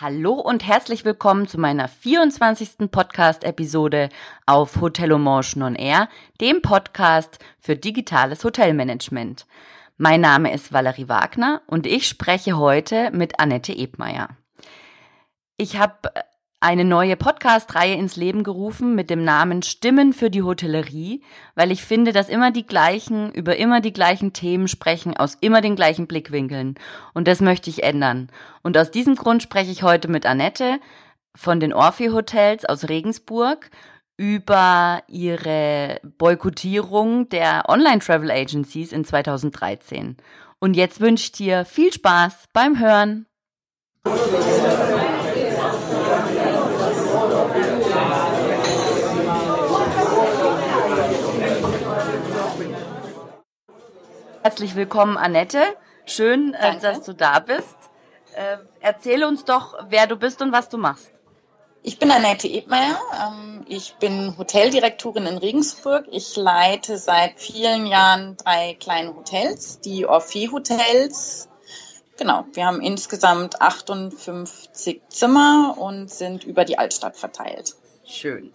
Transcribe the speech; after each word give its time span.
Hallo 0.00 0.32
und 0.32 0.66
herzlich 0.66 1.04
willkommen 1.04 1.46
zu 1.46 1.60
meiner 1.60 1.86
24. 1.86 2.90
Podcast-Episode 2.90 4.08
auf 4.46 4.80
Hotelomotion 4.80 5.62
on 5.62 5.74
Air, 5.74 6.08
dem 6.40 6.62
Podcast 6.62 7.38
für 7.58 7.76
digitales 7.76 8.42
Hotelmanagement. 8.42 9.46
Mein 9.98 10.22
Name 10.22 10.54
ist 10.54 10.72
Valerie 10.72 11.10
Wagner 11.10 11.60
und 11.66 11.86
ich 11.86 12.08
spreche 12.08 12.56
heute 12.56 13.10
mit 13.10 13.38
Annette 13.40 13.74
Ebmeier. 13.74 14.30
Ich 15.58 15.76
habe 15.76 15.98
eine 16.60 16.84
neue 16.84 17.16
Podcast-Reihe 17.16 17.94
ins 17.94 18.16
Leben 18.16 18.44
gerufen 18.44 18.94
mit 18.94 19.08
dem 19.08 19.24
Namen 19.24 19.62
Stimmen 19.62 20.12
für 20.12 20.28
die 20.28 20.42
Hotellerie, 20.42 21.22
weil 21.54 21.72
ich 21.72 21.82
finde, 21.82 22.12
dass 22.12 22.28
immer 22.28 22.50
die 22.50 22.66
gleichen, 22.66 23.32
über 23.32 23.56
immer 23.56 23.80
die 23.80 23.94
gleichen 23.94 24.34
Themen 24.34 24.68
sprechen, 24.68 25.16
aus 25.16 25.38
immer 25.40 25.62
den 25.62 25.74
gleichen 25.74 26.06
Blickwinkeln. 26.06 26.74
Und 27.14 27.26
das 27.26 27.40
möchte 27.40 27.70
ich 27.70 27.82
ändern. 27.82 28.28
Und 28.62 28.76
aus 28.76 28.90
diesem 28.90 29.16
Grund 29.16 29.42
spreche 29.42 29.72
ich 29.72 29.82
heute 29.82 30.08
mit 30.08 30.26
Annette 30.26 30.80
von 31.34 31.60
den 31.60 31.72
Orphy 31.72 32.08
Hotels 32.08 32.66
aus 32.66 32.90
Regensburg 32.90 33.70
über 34.18 35.02
ihre 35.08 35.98
Boykottierung 36.18 37.30
der 37.30 37.70
Online-Travel 37.70 38.30
Agencies 38.30 38.92
in 38.92 39.06
2013. 39.06 40.18
Und 40.58 40.74
jetzt 40.74 41.00
wünsche 41.00 41.24
ich 41.24 41.32
dir 41.32 41.64
viel 41.64 41.90
Spaß 41.90 42.48
beim 42.52 42.78
Hören. 42.78 43.24
Herzlich 54.50 54.74
willkommen, 54.74 55.16
Annette. 55.16 55.62
Schön, 56.06 56.54
äh, 56.54 56.76
dass 56.80 57.02
du 57.02 57.12
da 57.12 57.38
bist. 57.38 57.76
Äh, 58.34 58.56
erzähle 58.80 59.28
uns 59.28 59.44
doch, 59.44 59.78
wer 59.90 60.08
du 60.08 60.16
bist 60.16 60.42
und 60.42 60.50
was 60.50 60.68
du 60.68 60.76
machst. 60.76 61.12
Ich 61.84 62.00
bin 62.00 62.10
Annette 62.10 62.48
Ebmeier. 62.48 62.98
Ähm, 63.28 63.64
ich 63.68 63.94
bin 64.00 64.36
Hoteldirektorin 64.36 65.26
in 65.26 65.38
Regensburg. 65.38 66.06
Ich 66.10 66.34
leite 66.34 66.98
seit 66.98 67.38
vielen 67.38 67.86
Jahren 67.86 68.36
drei 68.38 68.74
kleine 68.80 69.14
Hotels, 69.14 69.78
die 69.82 70.08
Orphée 70.08 70.50
Hotels. 70.50 71.48
Genau, 72.18 72.44
wir 72.52 72.66
haben 72.66 72.80
insgesamt 72.80 73.62
58 73.62 75.00
Zimmer 75.10 75.76
und 75.78 76.10
sind 76.10 76.42
über 76.42 76.64
die 76.64 76.76
Altstadt 76.76 77.16
verteilt. 77.16 77.76
Schön. 78.04 78.52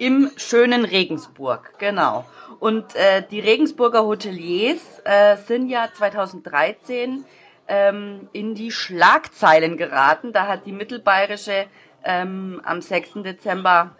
Im 0.00 0.30
schönen 0.36 0.86
Regensburg, 0.86 1.74
genau. 1.78 2.24
Und 2.58 2.94
äh, 2.94 3.22
die 3.30 3.38
Regensburger 3.38 4.06
Hoteliers 4.06 4.80
äh, 5.04 5.36
sind 5.36 5.68
ja 5.68 5.90
2013 5.94 7.22
ähm, 7.68 8.26
in 8.32 8.54
die 8.54 8.70
Schlagzeilen 8.70 9.76
geraten. 9.76 10.32
Da 10.32 10.46
hat 10.46 10.64
die 10.64 10.72
Mittelbayerische 10.72 11.66
ähm, 12.02 12.62
am 12.64 12.80
6. 12.80 13.16
Dezember 13.16 13.94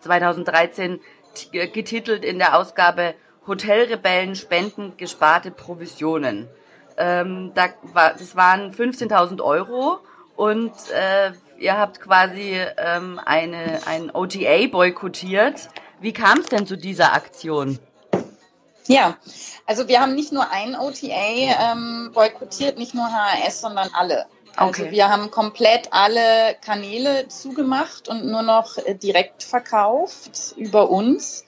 2013 0.00 1.00
getitelt 1.52 2.24
in 2.24 2.38
der 2.38 2.56
Ausgabe 2.56 3.14
Hotelrebellen 3.46 4.36
spenden 4.36 4.96
gesparte 4.96 5.50
Provisionen. 5.50 6.48
Ähm, 6.96 7.52
da 7.54 7.68
war, 7.92 8.14
das 8.14 8.34
waren 8.34 8.72
15.000 8.72 9.42
Euro 9.42 9.98
und 10.36 10.72
äh, 10.90 11.32
ihr 11.64 11.78
habt 11.78 12.00
quasi 12.00 12.60
ähm, 12.76 13.18
eine, 13.24 13.80
ein 13.86 14.10
OTA 14.10 14.68
boykottiert. 14.70 15.70
Wie 16.00 16.12
kam 16.12 16.40
es 16.40 16.46
denn 16.46 16.66
zu 16.66 16.76
dieser 16.76 17.14
Aktion? 17.14 17.78
Ja, 18.86 19.16
also 19.64 19.88
wir 19.88 20.02
haben 20.02 20.14
nicht 20.14 20.30
nur 20.30 20.50
ein 20.50 20.76
OTA 20.76 21.72
ähm, 21.72 22.10
boykottiert, 22.12 22.76
nicht 22.76 22.94
nur 22.94 23.06
HRS, 23.06 23.62
sondern 23.62 23.88
alle. 23.94 24.26
Also 24.56 24.82
okay. 24.82 24.92
wir 24.92 25.08
haben 25.08 25.30
komplett 25.30 25.88
alle 25.92 26.54
Kanäle 26.64 27.26
zugemacht 27.28 28.08
und 28.08 28.26
nur 28.26 28.42
noch 28.42 28.76
äh, 28.78 28.94
direkt 28.94 29.42
verkauft 29.42 30.54
über 30.56 30.90
uns. 30.90 31.44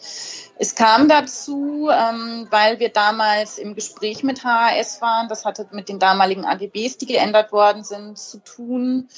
Es 0.59 0.75
kam 0.75 1.09
dazu, 1.09 1.91
ähm, 1.93 2.49
weil 2.51 2.81
wir 2.81 2.89
damals 2.89 3.59
im 3.59 3.75
Gespräch 3.75 4.23
mit 4.23 4.43
HRS 4.43 5.03
waren. 5.03 5.29
Das 5.29 5.45
hatte 5.45 5.69
mit 5.73 5.91
den 5.91 5.99
damaligen 5.99 6.47
AGBs, 6.47 6.97
die 6.97 7.07
geändert 7.07 7.53
worden 7.53 7.85
sind, 7.85 8.19
zu 8.19 8.39
tun. 8.39 9.09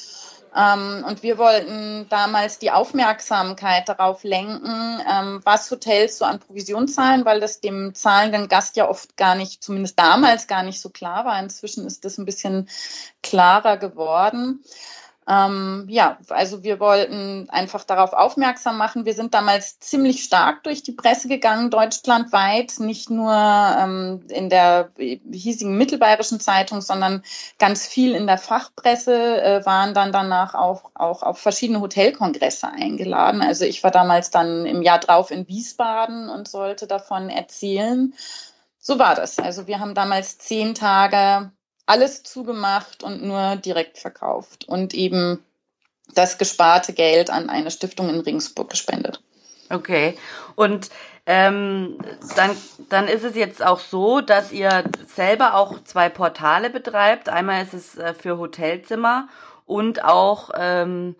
Ähm, 0.59 1.05
und 1.07 1.23
wir 1.23 1.39
wollten 1.39 2.09
damals 2.09 2.59
die 2.59 2.73
Aufmerksamkeit 2.73 3.89
darauf 3.89 4.25
lenken, 4.25 5.01
ähm, 5.09 5.41
was 5.45 5.71
Hotels 5.71 6.19
so 6.19 6.25
an 6.25 6.41
Provision 6.41 6.89
zahlen, 6.89 7.25
weil 7.25 7.39
das 7.39 7.61
dem 7.61 7.95
zahlenden 7.95 8.49
Gast 8.49 8.77
ja 8.77 8.89
oft 8.89 9.17
gar 9.17 9.37
nicht, 9.37 9.63
zumindest 9.63 9.99
damals 10.01 10.49
gar 10.49 10.65
nicht 10.65 10.81
so 10.81 10.91
klar 10.91 11.25
war. 11.25 11.39
Inzwischen 11.39 11.87
ist 11.87 12.05
das 12.05 12.19
ein 12.19 12.25
bisschen 12.25 12.69
klarer 13.23 13.77
geworden. 13.77 14.65
Ähm, 15.29 15.85
ja, 15.91 16.17
also 16.31 16.63
wir 16.63 16.81
wollten 16.81 17.51
einfach 17.51 17.85
darauf 17.85 18.15
aufmerksam 18.15 18.79
machen. 18.79 19.05
Wir 19.05 19.13
sind 19.13 19.35
damals 19.35 19.79
ziemlich 19.79 20.25
stark 20.25 20.63
durch 20.65 20.83
die 20.83 20.93
Presse 20.93 21.29
gegangen, 21.29 21.71
deutschlandweit, 21.71 22.81
nicht 22.81 23.11
nur 23.11 23.35
ähm, 23.35 24.25
in 24.31 24.49
der 24.49 24.91
hiesigen 24.97 25.77
mittelbayerischen 25.77 26.41
Zeitung, 26.41 26.81
sondern 26.81 27.23
ganz 27.59 27.87
viel 27.87 28.15
in 28.15 28.27
der 28.27 28.39
Fachpresse, 28.39 29.43
äh, 29.43 29.67
waren 29.67 29.93
dann 29.93 30.13
danach 30.13 30.55
auch, 30.55 30.91
auch 30.95 31.23
auf 31.23 31.39
verschiedene 31.39 31.83
Hotelkongresse 31.83 32.69
eingeladen. 32.69 33.43
Also 33.43 33.67
ich 33.67 33.85
war 33.85 33.91
damals 33.91 34.31
dann 34.31 34.65
im 34.65 34.81
Jahr 34.81 34.99
drauf 34.99 35.31
in 35.31 35.47
Wiesbaden 35.47 36.31
und 36.31 36.49
sollte 36.49 36.87
davon 36.87 37.29
erzählen. 37.29 38.15
So 38.79 38.99
war 38.99 39.15
das. 39.15 39.39
Also 39.39 39.67
wir 39.67 39.79
haben 39.81 39.95
damals 39.95 40.39
zehn 40.39 40.75
Tage 40.75 41.53
alles 41.89 42.23
zugemacht 42.23 43.03
und 43.03 43.23
nur 43.23 43.57
direkt 43.57 43.99
verkauft 43.99 44.69
und 44.69 44.93
eben 44.93 45.43
das 46.15 46.37
gesparte 46.37 46.93
Geld 46.93 47.31
an 47.31 47.49
eine 47.49 47.71
Stiftung 47.71 48.11
in 48.11 48.21
Regensburg 48.21 48.69
gespendet. 48.69 49.23
Okay. 49.71 50.17
Und 50.55 50.91
ähm, 51.27 51.99
dann, 52.37 52.51
dann 52.89 53.09
ist 53.09 53.25
es 53.25 53.35
jetzt 53.35 53.65
auch 53.65 53.81
so, 53.81 54.21
dass 54.21 54.53
ihr 54.53 54.85
selber 55.07 55.55
auch 55.55 55.83
zwei 55.85 56.09
Portale 56.09 56.71
betreibt. 56.71 57.29
Einmal 57.29 57.63
ist 57.63 57.75
es 57.75 57.97
äh, 57.97 58.15
für 58.15 58.39
Hotelzimmer 58.39 59.29
und 59.67 60.05
auch 60.05 60.51
ähm, 60.59 61.17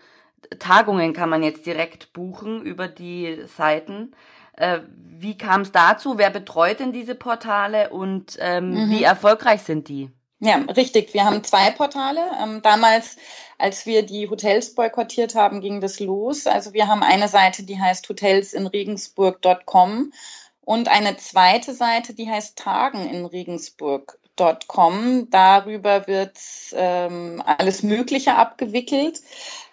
Tagungen 0.59 1.13
kann 1.13 1.29
man 1.29 1.43
jetzt 1.43 1.67
direkt 1.67 2.13
buchen 2.13 2.63
über 2.63 2.89
die 2.89 3.45
Seiten. 3.57 4.15
Äh, 4.53 4.81
wie 4.95 5.37
kam 5.37 5.63
es 5.63 5.73
dazu? 5.73 6.19
Wer 6.19 6.31
betreut 6.31 6.81
denn 6.81 6.93
diese 6.93 7.15
Portale 7.15 7.91
und 7.91 8.37
ähm, 8.39 8.71
mhm. 8.71 8.91
wie 8.91 9.03
erfolgreich 9.03 9.63
sind 9.63 9.89
die? 9.89 10.11
Ja, 10.41 10.57
richtig. 10.57 11.15
Wir 11.15 11.25
haben 11.25 11.43
zwei 11.43 11.73
Portale. 11.73 12.31
Ähm, 12.41 12.63
damals, 12.63 13.17
als 13.59 13.87
wir 13.87 14.05
die 14.05 14.31
Hotels 14.31 14.73
boykottiert 14.75 15.35
haben, 15.35 15.61
ging 15.61 15.81
das 15.81 15.99
los. 15.99 16.47
Also 16.47 16.75
wir 16.75 16.87
haben 16.87 17.03
eine 17.03 17.27
Seite, 17.27 17.65
die 17.65 17.81
heißt 17.81 18.09
hotelsinregensburg.com 18.09 20.13
und 20.61 20.89
eine 20.89 21.17
zweite 21.17 21.75
Seite, 21.75 22.15
die 22.15 22.31
heißt 22.31 22.57
tageninregensburg.com. 22.57 25.29
Darüber 25.31 26.07
wird 26.07 26.39
ähm, 26.73 27.43
alles 27.45 27.83
Mögliche 27.83 28.37
abgewickelt. 28.37 29.21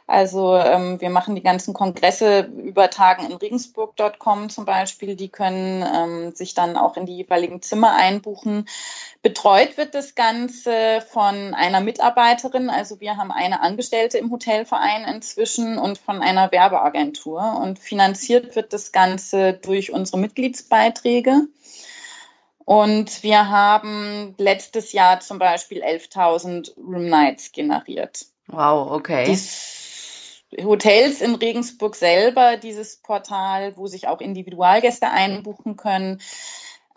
Also 0.07 0.55
ähm, 0.55 1.01
wir 1.01 1.09
machen 1.09 1.33
die 1.33 1.41
ganzen 1.41 1.73
Kongresse 1.73 2.41
über 2.41 2.91
Tagen 2.91 3.25
in 3.25 3.33
Regensburg.com 3.33 4.49
zum 4.49 4.63
Beispiel. 4.63 5.15
Die 5.15 5.29
können 5.29 5.83
ähm, 5.83 6.35
sich 6.35 6.53
dann 6.53 6.77
auch 6.77 6.95
in 6.95 7.07
die 7.07 7.15
jeweiligen 7.15 7.63
Zimmer 7.63 7.95
einbuchen. 7.95 8.67
Betreut 9.23 9.77
wird 9.77 9.95
das 9.95 10.13
Ganze 10.13 11.03
von 11.09 11.55
einer 11.55 11.81
Mitarbeiterin. 11.81 12.69
Also 12.69 12.99
wir 12.99 13.17
haben 13.17 13.31
eine 13.31 13.61
Angestellte 13.61 14.19
im 14.19 14.29
Hotelverein 14.29 15.05
inzwischen 15.05 15.79
und 15.79 15.97
von 15.97 16.21
einer 16.21 16.51
Werbeagentur. 16.51 17.59
Und 17.59 17.79
finanziert 17.79 18.55
wird 18.55 18.73
das 18.73 18.91
Ganze 18.91 19.53
durch 19.53 19.91
unsere 19.91 20.19
Mitgliedsbeiträge. 20.19 21.47
Und 22.63 23.23
wir 23.23 23.49
haben 23.49 24.35
letztes 24.37 24.91
Jahr 24.91 25.19
zum 25.19 25.39
Beispiel 25.39 25.83
11.000 25.83 26.77
Room 26.77 27.07
Nights 27.07 27.51
generiert. 27.51 28.27
Wow, 28.47 28.91
okay. 28.91 29.25
Dies 29.25 29.84
Hotels 30.63 31.21
in 31.21 31.35
Regensburg 31.35 31.95
selber, 31.95 32.57
dieses 32.57 32.97
Portal, 32.97 33.75
wo 33.77 33.87
sich 33.87 34.07
auch 34.07 34.21
Individualgäste 34.21 35.09
einbuchen 35.09 35.75
können. 35.75 36.21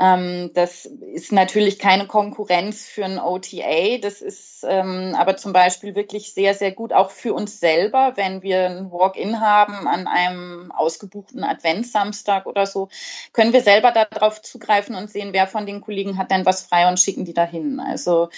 Ähm, 0.01 0.53
das 0.55 0.87
ist 0.87 1.33
natürlich 1.33 1.81
keine 1.81 2.07
Konkurrenz 2.07 2.87
für 2.87 3.05
ein 3.05 3.19
OTA. 3.19 3.99
Das 4.01 4.23
ist 4.23 4.65
ähm, 4.67 5.15
aber 5.19 5.37
zum 5.37 5.53
Beispiel 5.53 5.97
wirklich 5.97 6.33
sehr, 6.33 6.55
sehr 6.55 6.71
gut 6.71 6.93
auch 6.93 7.11
für 7.11 7.35
uns 7.35 7.59
selber, 7.59 8.13
wenn 8.15 8.43
wir 8.43 8.67
ein 8.67 8.93
Walk-in 8.93 9.41
haben 9.41 9.89
an 9.89 10.07
einem 10.07 10.71
ausgebuchten 10.71 11.43
Adventssamstag 11.43 12.47
oder 12.47 12.67
so, 12.67 12.89
können 13.33 13.53
wir 13.53 13.61
selber 13.61 13.91
darauf 13.91 14.41
zugreifen 14.41 14.95
und 14.95 15.11
sehen, 15.11 15.33
wer 15.33 15.49
von 15.49 15.67
den 15.67 15.81
Kollegen 15.81 16.17
hat 16.17 16.31
denn 16.31 16.47
was 16.47 16.63
frei 16.63 16.89
und 16.89 17.01
schicken 17.01 17.25
die 17.25 17.35
dahin. 17.35 17.81
Also 17.81 18.29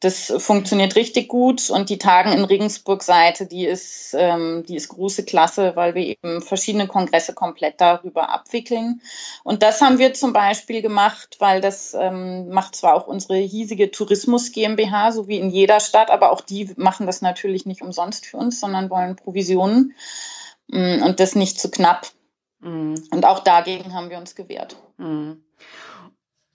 das 0.00 0.32
funktioniert 0.38 0.96
richtig 0.96 1.28
gut 1.28 1.68
und 1.68 1.90
die 1.90 1.98
Tagen 1.98 2.32
in 2.32 2.44
Regensburg-Seite, 2.44 3.46
die 3.46 3.66
ist, 3.66 4.14
ähm, 4.18 4.64
die 4.66 4.76
ist 4.76 4.88
große 4.88 5.26
Klasse, 5.26 5.76
weil 5.76 5.94
wir 5.94 6.02
eben 6.02 6.40
verschiedene 6.40 6.86
Kongresse 6.86 7.34
komplett 7.34 7.82
darüber 7.82 8.30
abwickeln. 8.30 9.02
Und 9.44 9.62
das 9.62 9.82
haben 9.82 9.98
wir 9.98 10.14
zum 10.14 10.32
Beispiel 10.32 10.80
gemacht, 10.80 11.36
weil 11.38 11.60
das 11.60 11.92
ähm, 11.92 12.48
macht 12.48 12.76
zwar 12.76 12.94
auch 12.94 13.06
unsere 13.06 13.36
hiesige 13.36 13.90
Tourismus 13.90 14.52
GmbH, 14.52 15.12
so 15.12 15.28
wie 15.28 15.38
in 15.38 15.50
jeder 15.50 15.80
Stadt, 15.80 16.10
aber 16.10 16.32
auch 16.32 16.40
die 16.40 16.72
machen 16.76 17.04
das 17.04 17.20
natürlich 17.20 17.66
nicht 17.66 17.82
umsonst 17.82 18.24
für 18.24 18.38
uns, 18.38 18.58
sondern 18.58 18.88
wollen 18.88 19.16
Provisionen 19.16 19.94
mm, 20.68 21.02
und 21.02 21.20
das 21.20 21.34
nicht 21.34 21.60
zu 21.60 21.70
knapp. 21.70 22.06
Mhm. 22.60 22.94
Und 23.10 23.26
auch 23.26 23.40
dagegen 23.40 23.92
haben 23.94 24.08
wir 24.08 24.16
uns 24.16 24.34
gewehrt. 24.34 24.76
Mhm. 24.96 25.42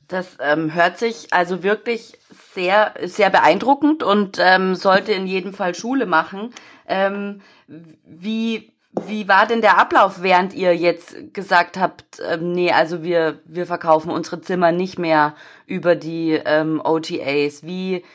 Das 0.07 0.37
ähm, 0.39 0.73
hört 0.73 0.99
sich 0.99 1.33
also 1.33 1.63
wirklich 1.63 2.19
sehr, 2.53 2.93
sehr 3.03 3.29
beeindruckend 3.29 4.03
und 4.03 4.37
ähm, 4.39 4.75
sollte 4.75 5.13
in 5.13 5.25
jedem 5.25 5.53
Fall 5.53 5.73
Schule 5.73 6.05
machen. 6.05 6.53
Ähm, 6.87 7.41
wie, 7.67 8.73
wie 9.07 9.27
war 9.27 9.47
denn 9.47 9.61
der 9.61 9.79
Ablauf, 9.79 10.21
während 10.21 10.53
ihr 10.53 10.75
jetzt 10.75 11.33
gesagt 11.33 11.77
habt, 11.77 12.21
ähm, 12.29 12.51
nee, 12.51 12.71
also 12.71 13.01
wir, 13.01 13.41
wir 13.45 13.65
verkaufen 13.65 14.11
unsere 14.11 14.41
Zimmer 14.41 14.71
nicht 14.71 14.99
mehr 14.99 15.35
über 15.65 15.95
die 15.95 16.33
ähm, 16.33 16.81
OTAs? 16.83 17.63
Wie 17.63 18.05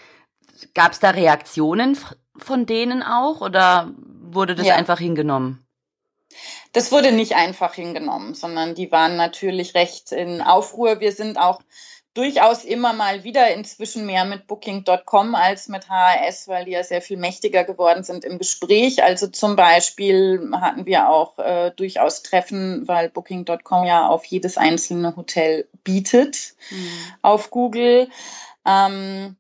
gab 0.75 0.93
es 0.93 1.01
da 1.01 1.11
Reaktionen 1.11 1.99
von 2.37 2.67
denen 2.67 3.03
auch 3.03 3.41
oder 3.41 3.91
wurde 4.23 4.55
das 4.55 4.67
ja. 4.67 4.77
einfach 4.77 4.99
hingenommen? 5.01 5.67
Das 6.73 6.93
wurde 6.93 7.13
nicht 7.13 7.35
einfach 7.35 7.75
hingenommen, 7.75 8.35
sondern 8.35 8.75
die 8.75 8.93
waren 8.93 9.17
natürlich 9.17 9.75
recht 9.75 10.13
in 10.13 10.41
Aufruhr. 10.41 11.01
Wir 11.01 11.13
sind 11.13 11.39
auch 11.39 11.61
durchaus 12.15 12.65
immer 12.65 12.93
mal 12.93 13.23
wieder 13.23 13.53
inzwischen 13.55 14.05
mehr 14.05 14.25
mit 14.25 14.47
Booking.com 14.47 15.35
als 15.35 15.69
mit 15.69 15.89
HRS, 15.89 16.49
weil 16.49 16.65
die 16.65 16.73
ja 16.73 16.83
sehr 16.83 17.03
viel 17.03 17.17
mächtiger 17.17 17.65
geworden 17.65 18.03
sind 18.03 18.25
im 18.25 18.39
Gespräch. 18.39 19.03
Also 19.03 19.29
zum 19.29 19.57
Beispiel 19.57 20.51
hatten 20.61 20.87
wir 20.87 21.09
auch 21.09 21.39
äh, 21.39 21.71
durchaus 21.71 22.23
Treffen, 22.23 22.87
weil 22.89 23.11
Booking.com 23.11 23.85
ja 23.85 24.09
auf 24.09 24.25
jedes 24.25 24.57
einzelne 24.57 25.17
Hotel 25.17 25.69
bietet 25.85 26.55
mhm. 26.71 26.91
auf 27.23 27.51
Google. 27.51 28.09
Ähm, 28.67 29.37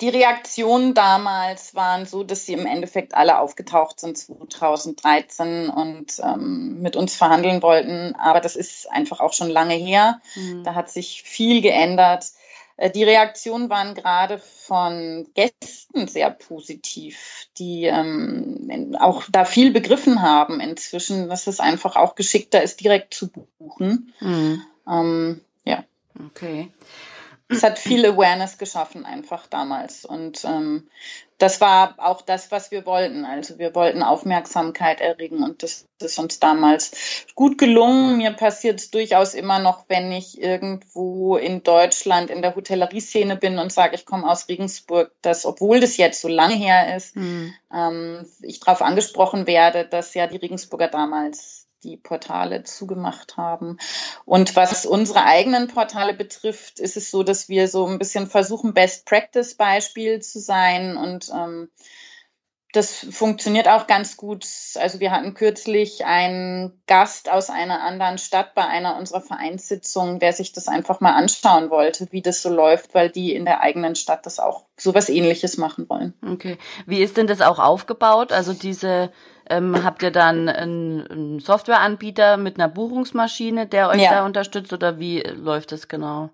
die 0.00 0.08
Reaktionen 0.08 0.94
damals 0.94 1.74
waren 1.74 2.06
so, 2.06 2.24
dass 2.24 2.46
sie 2.46 2.52
im 2.52 2.66
Endeffekt 2.66 3.14
alle 3.14 3.38
aufgetaucht 3.38 4.00
sind 4.00 4.18
2013 4.18 5.68
und 5.68 6.18
ähm, 6.22 6.82
mit 6.82 6.96
uns 6.96 7.14
verhandeln 7.14 7.62
wollten. 7.62 8.14
Aber 8.16 8.40
das 8.40 8.56
ist 8.56 8.90
einfach 8.90 9.20
auch 9.20 9.32
schon 9.32 9.50
lange 9.50 9.74
her. 9.74 10.20
Mhm. 10.34 10.64
Da 10.64 10.74
hat 10.74 10.90
sich 10.90 11.22
viel 11.22 11.62
geändert. 11.62 12.26
Äh, 12.76 12.90
die 12.90 13.04
Reaktionen 13.04 13.70
waren 13.70 13.94
gerade 13.94 14.38
von 14.38 15.28
Gästen 15.34 16.08
sehr 16.08 16.30
positiv, 16.30 17.48
die 17.58 17.84
ähm, 17.84 18.96
auch 19.00 19.24
da 19.30 19.44
viel 19.44 19.70
begriffen 19.70 20.20
haben 20.20 20.60
inzwischen, 20.60 21.28
dass 21.28 21.46
es 21.46 21.60
einfach 21.60 21.96
auch 21.96 22.14
geschickter 22.14 22.62
ist, 22.62 22.80
direkt 22.80 23.14
zu 23.14 23.30
buchen. 23.30 24.12
Mhm. 24.20 24.62
Ähm, 24.86 25.40
ja. 25.64 25.84
Okay 26.32 26.70
es 27.48 27.62
hat 27.62 27.78
viel 27.78 28.04
Awareness 28.04 28.58
geschaffen 28.58 29.04
einfach 29.04 29.46
damals. 29.46 30.04
Und 30.04 30.44
ähm, 30.44 30.88
das 31.38 31.60
war 31.60 31.94
auch 31.98 32.22
das, 32.22 32.50
was 32.50 32.70
wir 32.70 32.86
wollten. 32.86 33.24
Also 33.24 33.58
wir 33.58 33.74
wollten 33.74 34.02
Aufmerksamkeit 34.02 35.00
erregen 35.00 35.44
und 35.44 35.62
das 35.62 35.86
ist 36.00 36.18
uns 36.18 36.40
damals 36.40 37.26
gut 37.34 37.58
gelungen. 37.58 38.16
Mir 38.16 38.32
passiert 38.32 38.80
es 38.80 38.90
durchaus 38.90 39.34
immer 39.34 39.58
noch, 39.60 39.84
wenn 39.88 40.10
ich 40.10 40.40
irgendwo 40.40 41.36
in 41.36 41.62
Deutschland 41.62 42.30
in 42.30 42.42
der 42.42 42.56
Hotellerie-Szene 42.56 43.36
bin 43.36 43.58
und 43.58 43.70
sage, 43.70 43.94
ich 43.94 44.06
komme 44.06 44.28
aus 44.28 44.48
Regensburg, 44.48 45.12
dass, 45.22 45.46
obwohl 45.46 45.78
das 45.78 45.98
jetzt 45.98 46.20
so 46.20 46.28
lange 46.28 46.54
her 46.54 46.96
ist, 46.96 47.14
mhm. 47.14 47.54
ähm, 47.72 48.26
ich 48.40 48.58
darauf 48.58 48.82
angesprochen 48.82 49.46
werde, 49.46 49.84
dass 49.84 50.14
ja 50.14 50.26
die 50.26 50.38
Regensburger 50.38 50.88
damals 50.88 51.65
die 51.84 51.96
Portale 51.96 52.64
zugemacht 52.64 53.36
haben. 53.36 53.78
Und 54.24 54.56
was 54.56 54.86
unsere 54.86 55.24
eigenen 55.24 55.68
Portale 55.68 56.14
betrifft, 56.14 56.80
ist 56.80 56.96
es 56.96 57.10
so, 57.10 57.22
dass 57.22 57.48
wir 57.48 57.68
so 57.68 57.86
ein 57.86 57.98
bisschen 57.98 58.26
versuchen, 58.26 58.74
Best 58.74 59.06
Practice 59.06 59.54
Beispiel 59.54 60.20
zu 60.20 60.40
sein 60.40 60.96
und 60.96 61.30
ähm, 61.34 61.68
das 62.76 63.06
funktioniert 63.10 63.68
auch 63.68 63.86
ganz 63.86 64.18
gut. 64.18 64.46
Also 64.74 65.00
wir 65.00 65.10
hatten 65.10 65.32
kürzlich 65.32 66.04
einen 66.04 66.78
Gast 66.86 67.30
aus 67.30 67.48
einer 67.48 67.82
anderen 67.82 68.18
Stadt 68.18 68.54
bei 68.54 68.66
einer 68.66 68.98
unserer 68.98 69.22
Vereinssitzungen, 69.22 70.18
der 70.18 70.34
sich 70.34 70.52
das 70.52 70.68
einfach 70.68 71.00
mal 71.00 71.14
anschauen 71.14 71.70
wollte, 71.70 72.08
wie 72.10 72.20
das 72.20 72.42
so 72.42 72.50
läuft, 72.50 72.94
weil 72.94 73.08
die 73.08 73.34
in 73.34 73.46
der 73.46 73.62
eigenen 73.62 73.94
Stadt 73.94 74.26
das 74.26 74.38
auch 74.38 74.66
so 74.76 74.94
was 74.94 75.08
ähnliches 75.08 75.56
machen 75.56 75.88
wollen. 75.88 76.12
Okay. 76.22 76.58
Wie 76.84 77.02
ist 77.02 77.16
denn 77.16 77.26
das 77.26 77.40
auch 77.40 77.58
aufgebaut? 77.58 78.30
Also 78.30 78.52
diese 78.52 79.10
ähm, 79.50 79.84
habt 79.84 80.02
ihr 80.02 80.10
dann 80.10 80.48
einen, 80.48 81.06
einen 81.06 81.40
Softwareanbieter 81.40 82.36
mit 82.36 82.58
einer 82.58 82.68
Buchungsmaschine, 82.68 83.66
der 83.66 83.88
euch 83.88 84.02
ja. 84.02 84.10
da 84.10 84.26
unterstützt 84.26 84.72
oder 84.72 84.98
wie 84.98 85.20
läuft 85.20 85.72
das 85.72 85.88
genau? 85.88 86.30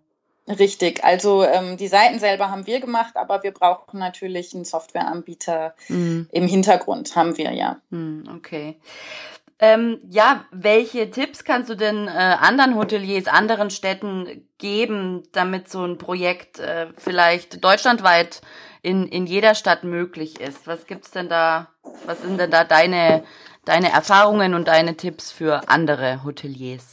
Richtig, 0.49 1.05
also 1.05 1.45
ähm, 1.45 1.77
die 1.77 1.87
Seiten 1.87 2.19
selber 2.19 2.51
haben 2.51 2.67
wir 2.67 2.81
gemacht, 2.81 3.17
aber 3.17 3.45
wir 3.45 3.53
brauchen 3.53 4.01
natürlich 4.01 4.55
einen 4.55 4.65
Softwareanbieter 4.65 5.75
mhm. 5.89 6.29
im 6.33 6.49
Hintergrund, 6.49 7.15
haben 7.15 7.37
wir 7.37 7.53
ja. 7.53 7.81
Mhm, 7.91 8.25
okay. 8.37 8.77
Ähm, 9.61 10.01
ja, 10.11 10.45
welche 10.51 11.09
Tipps 11.13 11.45
kannst 11.45 11.71
du 11.71 11.77
denn 11.77 12.09
äh, 12.09 12.11
anderen 12.11 12.75
Hoteliers, 12.75 13.29
anderen 13.29 13.71
Städten 13.71 14.49
geben, 14.59 15.23
damit 15.31 15.69
so 15.69 15.85
ein 15.85 15.99
Projekt 15.99 16.59
äh, 16.59 16.89
vielleicht 16.97 17.63
deutschlandweit 17.63 18.41
in, 18.83 19.07
in 19.07 19.27
jeder 19.27 19.55
Stadt 19.55 19.85
möglich 19.85 20.41
ist? 20.41 20.67
Was 20.67 20.87
gibt's 20.87 21.11
denn 21.11 21.29
da, 21.29 21.69
was 22.07 22.21
sind 22.23 22.39
denn 22.39 22.51
da 22.51 22.65
deine, 22.65 23.25
deine 23.65 23.93
Erfahrungen 23.93 24.55
und 24.55 24.69
deine 24.69 24.97
Tipps 24.97 25.31
für 25.31 25.69
andere 25.69 26.25
Hoteliers? 26.25 26.89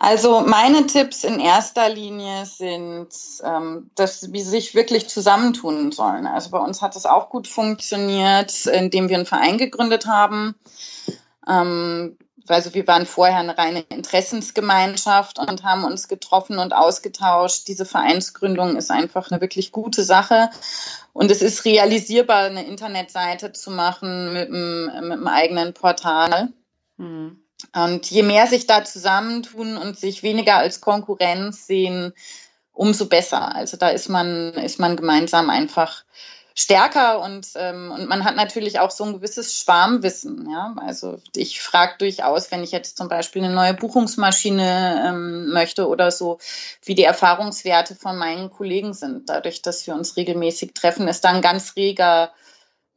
Also 0.00 0.40
meine 0.40 0.86
Tipps 0.86 1.24
in 1.24 1.40
erster 1.40 1.88
Linie 1.88 2.46
sind, 2.46 3.08
ähm, 3.42 3.90
dass 3.96 4.32
wir 4.32 4.44
sich 4.44 4.76
wirklich 4.76 5.08
zusammentun 5.08 5.90
sollen. 5.90 6.26
Also 6.26 6.50
bei 6.50 6.58
uns 6.58 6.82
hat 6.82 6.94
es 6.94 7.04
auch 7.04 7.30
gut 7.30 7.48
funktioniert, 7.48 8.66
indem 8.66 9.08
wir 9.08 9.16
einen 9.16 9.26
Verein 9.26 9.58
gegründet 9.58 10.06
haben. 10.06 10.54
Also 12.50 12.74
wir 12.74 12.86
waren 12.86 13.06
vorher 13.06 13.38
eine 13.38 13.56
reine 13.56 13.80
Interessensgemeinschaft 13.80 15.38
und 15.38 15.62
haben 15.64 15.84
uns 15.84 16.08
getroffen 16.08 16.58
und 16.58 16.72
ausgetauscht. 16.72 17.68
Diese 17.68 17.84
Vereinsgründung 17.84 18.76
ist 18.76 18.90
einfach 18.90 19.30
eine 19.30 19.40
wirklich 19.40 19.72
gute 19.72 20.02
Sache. 20.02 20.50
Und 21.12 21.30
es 21.30 21.42
ist 21.42 21.64
realisierbar, 21.64 22.44
eine 22.44 22.66
Internetseite 22.66 23.52
zu 23.52 23.70
machen 23.70 24.32
mit 24.32 24.48
einem, 24.48 24.86
mit 24.86 25.12
einem 25.12 25.26
eigenen 25.26 25.74
Portal. 25.74 26.48
Mhm. 26.96 27.42
Und 27.74 28.10
je 28.10 28.22
mehr 28.22 28.46
sich 28.46 28.66
da 28.66 28.84
zusammentun 28.84 29.76
und 29.76 29.98
sich 29.98 30.22
weniger 30.22 30.56
als 30.56 30.80
Konkurrenz 30.80 31.66
sehen, 31.66 32.12
umso 32.72 33.06
besser. 33.06 33.54
Also 33.54 33.76
da 33.76 33.88
ist 33.88 34.08
man, 34.08 34.54
ist 34.54 34.78
man 34.78 34.96
gemeinsam 34.96 35.50
einfach 35.50 36.04
stärker 36.58 37.20
und, 37.20 37.46
ähm, 37.54 37.92
und 37.92 38.08
man 38.08 38.24
hat 38.24 38.34
natürlich 38.34 38.80
auch 38.80 38.90
so 38.90 39.04
ein 39.04 39.12
gewisses 39.12 39.56
Schwarmwissen. 39.56 40.50
Ja? 40.50 40.74
Also 40.84 41.20
ich 41.36 41.60
frage 41.60 41.94
durchaus, 41.98 42.50
wenn 42.50 42.64
ich 42.64 42.72
jetzt 42.72 42.96
zum 42.96 43.08
Beispiel 43.08 43.44
eine 43.44 43.54
neue 43.54 43.74
Buchungsmaschine 43.74 45.04
ähm, 45.06 45.50
möchte 45.50 45.86
oder 45.86 46.10
so, 46.10 46.38
wie 46.82 46.96
die 46.96 47.04
Erfahrungswerte 47.04 47.94
von 47.94 48.18
meinen 48.18 48.50
Kollegen 48.50 48.92
sind. 48.92 49.28
Dadurch, 49.28 49.62
dass 49.62 49.86
wir 49.86 49.94
uns 49.94 50.16
regelmäßig 50.16 50.74
treffen, 50.74 51.06
ist 51.06 51.24
da 51.24 51.28
ein 51.28 51.42
ganz 51.42 51.76
reger, 51.76 52.32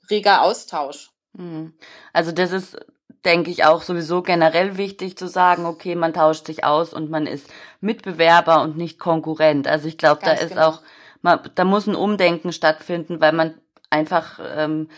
reger 0.09 0.41
Austausch. 0.41 1.12
Hm. 1.38 1.75
Also 2.13 2.31
das 2.31 2.51
ist 2.51 2.77
denke 3.24 3.51
ich, 3.51 3.65
auch 3.65 3.83
sowieso 3.83 4.24
generell 4.24 4.77
wichtig 4.77 5.15
zu 5.15 5.27
sagen, 5.27 5.67
okay, 5.67 5.93
man 5.93 6.12
tauscht 6.12 6.47
sich 6.47 6.63
aus 6.63 6.91
und 6.91 7.12
man 7.12 7.27
ist 7.27 7.45
Mitbewerber 7.79 8.63
und 8.63 8.77
nicht 8.77 8.97
Konkurrent. 8.97 9.67
Also 9.67 9.88
ich 9.88 10.00
glaube, 10.00 10.21
da 10.24 10.31
ist 10.31 10.50
genau. 10.50 10.69
auch, 10.69 10.81
man, 11.21 11.39
da 11.55 11.63
muss 11.63 11.87
ein 11.87 11.95
Umdenken 11.95 12.51
stattfinden, 12.51 13.21
weil 13.21 13.33
man 13.33 13.55
einfach 13.89 14.39
ähm, 14.55 14.89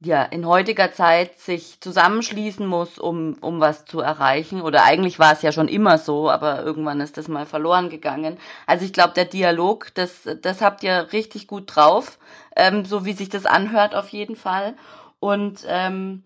ja 0.00 0.22
in 0.24 0.46
heutiger 0.46 0.92
Zeit 0.92 1.38
sich 1.38 1.80
zusammenschließen 1.80 2.66
muss, 2.66 2.98
um 2.98 3.36
um 3.40 3.60
was 3.60 3.84
zu 3.84 4.00
erreichen. 4.00 4.60
Oder 4.62 4.84
eigentlich 4.84 5.18
war 5.18 5.32
es 5.32 5.42
ja 5.42 5.52
schon 5.52 5.68
immer 5.68 5.98
so, 5.98 6.30
aber 6.30 6.62
irgendwann 6.62 7.00
ist 7.00 7.16
das 7.16 7.28
mal 7.28 7.46
verloren 7.46 7.90
gegangen. 7.90 8.38
Also 8.66 8.84
ich 8.84 8.92
glaube, 8.92 9.14
der 9.14 9.24
Dialog, 9.26 9.94
das 9.94 10.28
das 10.42 10.60
habt 10.62 10.82
ihr 10.82 11.12
richtig 11.12 11.46
gut 11.46 11.74
drauf, 11.74 12.18
ähm, 12.56 12.84
so 12.84 13.04
wie 13.04 13.12
sich 13.12 13.28
das 13.28 13.46
anhört 13.46 13.94
auf 13.94 14.08
jeden 14.10 14.36
Fall. 14.36 14.74
Und 15.20 15.64
ähm, 15.68 16.24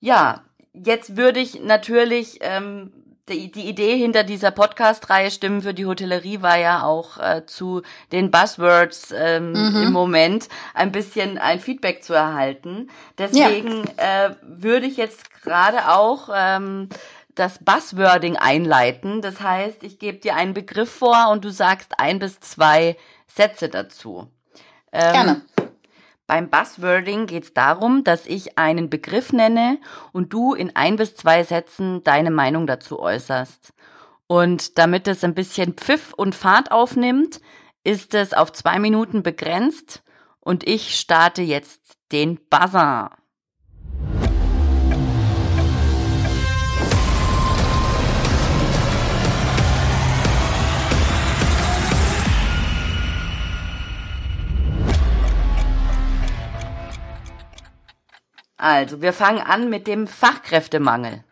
ja, 0.00 0.44
jetzt 0.72 1.16
würde 1.16 1.40
ich 1.40 1.62
natürlich 1.62 2.38
ähm, 2.42 2.92
die, 3.28 3.50
die 3.50 3.68
Idee 3.68 3.96
hinter 3.96 4.22
dieser 4.22 4.50
Podcast-Reihe 4.50 5.30
Stimmen 5.30 5.62
für 5.62 5.74
die 5.74 5.86
Hotellerie 5.86 6.42
war 6.42 6.58
ja 6.58 6.84
auch 6.84 7.18
äh, 7.18 7.44
zu 7.46 7.82
den 8.12 8.30
Buzzwords 8.30 9.12
ähm, 9.16 9.52
mhm. 9.52 9.82
im 9.82 9.92
Moment 9.92 10.48
ein 10.74 10.92
bisschen 10.92 11.38
ein 11.38 11.60
Feedback 11.60 12.04
zu 12.04 12.14
erhalten. 12.14 12.88
Deswegen 13.18 13.84
ja. 13.98 14.26
äh, 14.26 14.36
würde 14.42 14.86
ich 14.86 14.96
jetzt 14.96 15.42
gerade 15.42 15.88
auch 15.88 16.28
ähm, 16.34 16.88
das 17.34 17.58
Buzzwording 17.58 18.36
einleiten. 18.36 19.22
Das 19.22 19.40
heißt, 19.40 19.82
ich 19.82 19.98
gebe 19.98 20.18
dir 20.18 20.36
einen 20.36 20.54
Begriff 20.54 20.90
vor 20.90 21.28
und 21.30 21.44
du 21.44 21.50
sagst 21.50 21.98
ein 21.98 22.18
bis 22.18 22.40
zwei 22.40 22.96
Sätze 23.26 23.68
dazu. 23.68 24.28
Ähm, 24.92 25.12
Gerne. 25.12 25.42
Beim 26.26 26.50
Buzzwording 26.50 27.26
geht 27.26 27.44
es 27.44 27.54
darum, 27.54 28.02
dass 28.02 28.26
ich 28.26 28.58
einen 28.58 28.90
Begriff 28.90 29.32
nenne 29.32 29.78
und 30.12 30.32
du 30.32 30.54
in 30.54 30.74
ein 30.74 30.96
bis 30.96 31.14
zwei 31.14 31.44
Sätzen 31.44 32.02
deine 32.02 32.32
Meinung 32.32 32.66
dazu 32.66 32.98
äußerst. 32.98 33.72
Und 34.26 34.76
damit 34.78 35.06
es 35.06 35.22
ein 35.22 35.34
bisschen 35.34 35.74
Pfiff 35.74 36.12
und 36.14 36.34
Fahrt 36.34 36.72
aufnimmt, 36.72 37.40
ist 37.84 38.14
es 38.14 38.32
auf 38.32 38.52
zwei 38.52 38.80
Minuten 38.80 39.22
begrenzt 39.22 40.02
und 40.40 40.66
ich 40.66 40.98
starte 40.98 41.42
jetzt 41.42 41.96
den 42.10 42.40
Buzzer. 42.50 43.10
Also, 58.56 59.02
wir 59.02 59.12
fangen 59.12 59.40
an 59.40 59.68
mit 59.68 59.86
dem 59.86 60.06
Fachkräftemangel. 60.06 61.22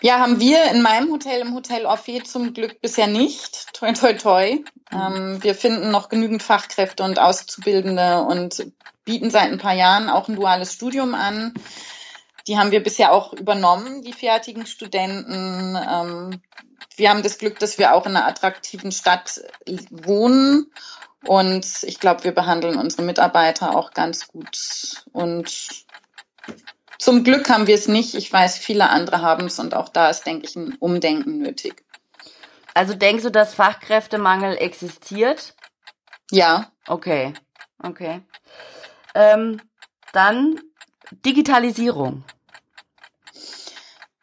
Ja, 0.00 0.20
haben 0.20 0.38
wir 0.38 0.70
in 0.70 0.80
meinem 0.80 1.10
Hotel, 1.10 1.40
im 1.40 1.54
Hotel 1.54 1.84
Orphe 1.84 2.22
zum 2.22 2.54
Glück 2.54 2.80
bisher 2.80 3.08
nicht. 3.08 3.72
Toi, 3.72 3.92
toi, 3.92 4.12
toi. 4.12 4.58
Ähm, 4.92 5.42
wir 5.42 5.56
finden 5.56 5.90
noch 5.90 6.08
genügend 6.08 6.42
Fachkräfte 6.42 7.02
und 7.02 7.18
Auszubildende 7.18 8.22
und 8.22 8.66
bieten 9.04 9.30
seit 9.30 9.50
ein 9.50 9.58
paar 9.58 9.74
Jahren 9.74 10.08
auch 10.08 10.28
ein 10.28 10.36
duales 10.36 10.72
Studium 10.72 11.14
an. 11.14 11.52
Die 12.46 12.58
haben 12.58 12.70
wir 12.70 12.82
bisher 12.82 13.12
auch 13.12 13.32
übernommen, 13.32 14.02
die 14.02 14.12
fertigen 14.12 14.66
Studenten. 14.66 15.76
Ähm, 15.76 16.40
wir 16.96 17.10
haben 17.10 17.24
das 17.24 17.38
Glück, 17.38 17.58
dass 17.58 17.78
wir 17.78 17.94
auch 17.94 18.06
in 18.06 18.16
einer 18.16 18.26
attraktiven 18.26 18.92
Stadt 18.92 19.40
wohnen 19.90 20.70
und 21.26 21.66
ich 21.82 22.00
glaube, 22.00 22.24
wir 22.24 22.32
behandeln 22.32 22.78
unsere 22.78 23.02
Mitarbeiter 23.02 23.76
auch 23.76 23.92
ganz 23.92 24.28
gut. 24.28 25.04
Und 25.12 25.86
zum 26.98 27.24
Glück 27.24 27.48
haben 27.48 27.66
wir 27.66 27.74
es 27.74 27.88
nicht. 27.88 28.14
Ich 28.14 28.32
weiß, 28.32 28.58
viele 28.58 28.90
andere 28.90 29.22
haben 29.22 29.46
es 29.46 29.58
und 29.58 29.74
auch 29.74 29.88
da 29.88 30.10
ist, 30.10 30.24
denke 30.26 30.46
ich, 30.46 30.56
ein 30.56 30.74
Umdenken 30.76 31.38
nötig. 31.38 31.84
Also 32.74 32.94
denkst 32.94 33.24
du, 33.24 33.30
dass 33.30 33.54
Fachkräftemangel 33.54 34.56
existiert? 34.58 35.54
Ja. 36.30 36.70
Okay, 36.86 37.34
okay. 37.82 38.22
Ähm, 39.14 39.60
dann 40.12 40.60
Digitalisierung. 41.10 42.24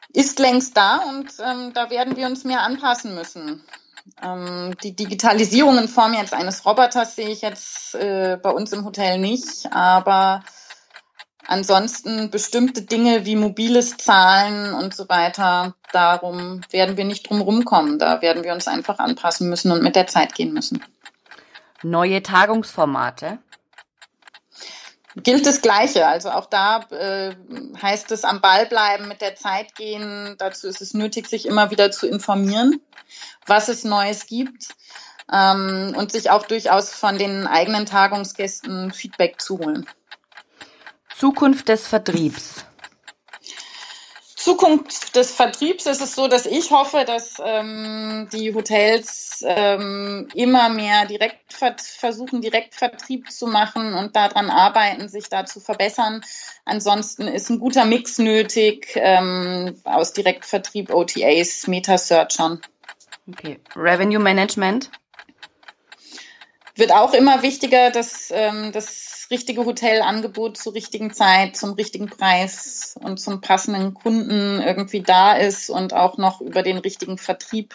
Ist 0.09 0.39
längst 0.39 0.77
da 0.77 0.97
und 1.09 1.31
ähm, 1.39 1.73
da 1.73 1.89
werden 1.89 2.15
wir 2.15 2.27
uns 2.27 2.45
mehr 2.45 2.61
anpassen 2.61 3.15
müssen. 3.15 3.63
Ähm, 4.21 4.75
die 4.83 4.95
Digitalisierung 4.95 5.77
in 5.77 5.87
Form 5.87 6.13
jetzt 6.13 6.33
eines 6.33 6.65
Roboters 6.65 7.15
sehe 7.15 7.29
ich 7.29 7.41
jetzt 7.41 7.95
äh, 7.95 8.37
bei 8.41 8.49
uns 8.49 8.71
im 8.71 8.85
Hotel 8.85 9.19
nicht, 9.19 9.71
aber 9.71 10.43
ansonsten 11.47 12.31
bestimmte 12.31 12.81
Dinge 12.81 13.25
wie 13.25 13.35
mobiles 13.35 13.97
Zahlen 13.97 14.73
und 14.73 14.95
so 14.95 15.09
weiter, 15.09 15.75
darum 15.91 16.61
werden 16.71 16.97
wir 16.97 17.05
nicht 17.05 17.29
drum 17.29 17.41
rumkommen. 17.41 17.99
Da 17.99 18.21
werden 18.21 18.43
wir 18.43 18.53
uns 18.53 18.67
einfach 18.67 18.99
anpassen 18.99 19.49
müssen 19.49 19.71
und 19.71 19.83
mit 19.83 19.95
der 19.95 20.07
Zeit 20.07 20.33
gehen 20.33 20.53
müssen. 20.53 20.83
Neue 21.83 22.23
Tagungsformate? 22.23 23.39
Gilt 25.15 25.45
das 25.45 25.61
Gleiche. 25.61 26.07
Also 26.07 26.29
auch 26.29 26.45
da 26.45 26.81
äh, 26.91 27.35
heißt 27.81 28.11
es 28.11 28.23
am 28.23 28.41
Ball 28.41 28.65
bleiben, 28.65 29.07
mit 29.07 29.21
der 29.21 29.35
Zeit 29.35 29.75
gehen. 29.75 30.35
Dazu 30.37 30.67
ist 30.67 30.81
es 30.81 30.93
nötig, 30.93 31.27
sich 31.27 31.45
immer 31.45 31.71
wieder 31.71 31.91
zu 31.91 32.07
informieren, 32.07 32.81
was 33.45 33.69
es 33.69 33.83
Neues 33.83 34.27
gibt 34.27 34.75
ähm, 35.31 35.93
und 35.97 36.11
sich 36.11 36.29
auch 36.29 36.45
durchaus 36.45 36.91
von 36.91 37.17
den 37.17 37.47
eigenen 37.47 37.85
Tagungsgästen 37.85 38.91
Feedback 38.91 39.41
zu 39.41 39.59
holen. 39.59 39.87
Zukunft 41.15 41.69
des 41.69 41.87
Vertriebs. 41.87 42.65
Zukunft 44.45 45.15
des 45.15 45.31
Vertriebs 45.31 45.87
ist 45.87 46.03
es 46.03 46.13
so, 46.13 46.27
dass 46.27 46.45
ich 46.45 46.69
hoffe, 46.69 47.03
dass 47.03 47.41
ähm, 47.43 48.27
die 48.31 48.53
Hotels 48.53 49.43
ähm, 49.43 50.27
immer 50.35 50.69
mehr 50.69 51.07
direkt 51.07 51.51
versuchen, 51.51 52.41
Direktvertrieb 52.41 53.31
zu 53.31 53.47
machen 53.47 53.95
und 53.95 54.15
daran 54.15 54.51
arbeiten, 54.51 55.09
sich 55.09 55.29
da 55.29 55.47
zu 55.47 55.59
verbessern. 55.59 56.23
Ansonsten 56.63 57.27
ist 57.27 57.49
ein 57.49 57.59
guter 57.59 57.85
Mix 57.85 58.19
nötig 58.19 58.91
ähm, 58.93 59.81
aus 59.83 60.13
Direktvertrieb, 60.13 60.93
OTAs, 60.93 61.65
Meta-Searchern. 61.65 62.61
Okay. 63.27 63.59
Revenue 63.75 64.19
Management? 64.19 64.91
Wird 66.75 66.91
auch 66.91 67.15
immer 67.15 67.41
wichtiger, 67.41 67.89
dass 67.89 68.29
ähm, 68.29 68.71
das 69.25 69.31
richtige 69.31 69.65
Hotelangebot 69.65 70.57
zur 70.57 70.73
richtigen 70.73 71.13
Zeit, 71.13 71.55
zum 71.55 71.73
richtigen 71.73 72.07
Preis 72.07 72.95
und 73.01 73.19
zum 73.19 73.41
passenden 73.41 73.93
Kunden 73.93 74.61
irgendwie 74.61 75.01
da 75.01 75.33
ist 75.33 75.69
und 75.69 75.93
auch 75.93 76.17
noch 76.17 76.41
über 76.41 76.61
den 76.61 76.77
richtigen 76.77 77.17
Vertrieb 77.17 77.73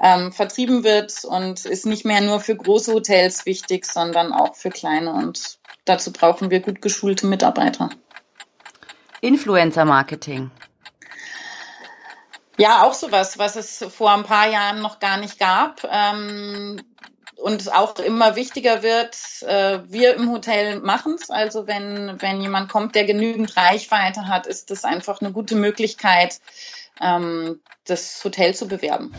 ähm, 0.00 0.32
vertrieben 0.32 0.84
wird 0.84 1.24
und 1.24 1.64
ist 1.64 1.86
nicht 1.86 2.04
mehr 2.04 2.20
nur 2.20 2.40
für 2.40 2.54
große 2.54 2.92
Hotels 2.92 3.46
wichtig, 3.46 3.84
sondern 3.84 4.32
auch 4.32 4.54
für 4.54 4.70
kleine. 4.70 5.12
Und 5.12 5.58
dazu 5.84 6.12
brauchen 6.12 6.50
wir 6.50 6.60
gut 6.60 6.80
geschulte 6.80 7.26
Mitarbeiter. 7.26 7.90
Influencer 9.20 9.84
Marketing. 9.84 10.50
Ja, 12.56 12.84
auch 12.84 12.94
sowas, 12.94 13.38
was 13.38 13.56
es 13.56 13.84
vor 13.92 14.12
ein 14.12 14.22
paar 14.22 14.48
Jahren 14.48 14.80
noch 14.82 15.00
gar 15.00 15.16
nicht 15.16 15.38
gab. 15.38 15.82
Ähm, 15.90 16.80
und 17.40 17.72
auch 17.72 17.98
immer 17.98 18.36
wichtiger 18.36 18.82
wird, 18.82 19.16
äh, 19.42 19.80
wir 19.86 20.14
im 20.14 20.30
Hotel 20.30 20.80
machen 20.80 21.16
es. 21.20 21.30
Also 21.30 21.66
wenn, 21.66 22.20
wenn 22.20 22.40
jemand 22.40 22.70
kommt, 22.70 22.94
der 22.94 23.04
genügend 23.04 23.56
Reichweite 23.56 24.28
hat, 24.28 24.46
ist 24.46 24.70
das 24.70 24.84
einfach 24.84 25.20
eine 25.20 25.32
gute 25.32 25.56
Möglichkeit, 25.56 26.40
ähm, 27.00 27.60
das 27.86 28.22
Hotel 28.24 28.54
zu 28.54 28.68
bewerben. 28.68 29.12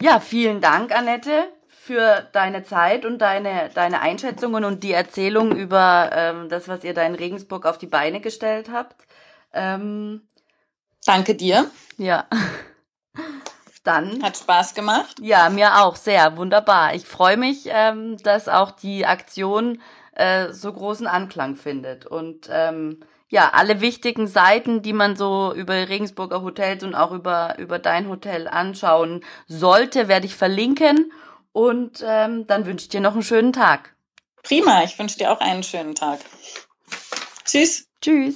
Ja, 0.00 0.20
vielen 0.20 0.60
Dank, 0.60 0.92
Annette 0.96 1.57
für 1.88 2.28
deine 2.32 2.64
Zeit 2.64 3.06
und 3.06 3.18
deine, 3.18 3.70
deine 3.72 4.02
Einschätzungen 4.02 4.66
und 4.66 4.84
die 4.84 4.92
Erzählung 4.92 5.56
über 5.56 6.10
ähm, 6.12 6.50
das, 6.50 6.68
was 6.68 6.84
ihr 6.84 6.92
da 6.92 7.02
in 7.02 7.14
Regensburg 7.14 7.64
auf 7.64 7.78
die 7.78 7.86
Beine 7.86 8.20
gestellt 8.20 8.68
habt. 8.70 9.06
Ähm, 9.54 10.28
Danke 11.06 11.34
dir. 11.34 11.70
Ja. 11.96 12.26
Dann. 13.84 14.22
Hat 14.22 14.36
Spaß 14.36 14.74
gemacht. 14.74 15.16
Ja, 15.22 15.48
mir 15.48 15.78
auch 15.82 15.96
sehr. 15.96 16.36
Wunderbar. 16.36 16.94
Ich 16.94 17.06
freue 17.06 17.38
mich, 17.38 17.68
ähm, 17.68 18.18
dass 18.18 18.48
auch 18.48 18.70
die 18.70 19.06
Aktion 19.06 19.80
äh, 20.12 20.52
so 20.52 20.70
großen 20.70 21.06
Anklang 21.06 21.56
findet. 21.56 22.04
Und 22.04 22.50
ähm, 22.50 23.00
ja, 23.30 23.48
alle 23.54 23.80
wichtigen 23.80 24.26
Seiten, 24.26 24.82
die 24.82 24.92
man 24.92 25.16
so 25.16 25.54
über 25.54 25.72
Regensburger 25.72 26.42
Hotels 26.42 26.84
und 26.84 26.94
auch 26.94 27.12
über, 27.12 27.58
über 27.58 27.78
dein 27.78 28.10
Hotel 28.10 28.46
anschauen 28.46 29.24
sollte, 29.46 30.06
werde 30.06 30.26
ich 30.26 30.36
verlinken. 30.36 31.10
Und 31.52 32.04
ähm, 32.06 32.46
dann 32.46 32.66
wünsche 32.66 32.84
ich 32.84 32.88
dir 32.88 33.00
noch 33.00 33.14
einen 33.14 33.22
schönen 33.22 33.52
Tag. 33.52 33.96
Prima, 34.42 34.82
ich 34.84 34.98
wünsche 34.98 35.18
dir 35.18 35.32
auch 35.32 35.40
einen 35.40 35.62
schönen 35.62 35.94
Tag. 35.94 36.20
Tschüss. 37.44 37.88
Tschüss. 38.00 38.34